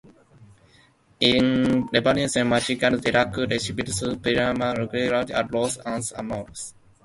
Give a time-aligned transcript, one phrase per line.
[1.19, 4.51] En Riverview, Michigan, Derek recibió su primer
[4.91, 6.73] guitarra a los once años.